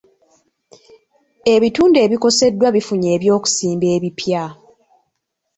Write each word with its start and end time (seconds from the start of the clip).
Ebitundu 1.53 1.97
ebikoseddwa 2.05 2.67
bifunye 2.75 3.07
eby'okusimba 3.15 3.85
ebipya. 3.95 4.43